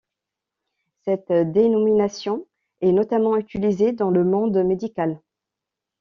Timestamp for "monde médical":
4.23-5.21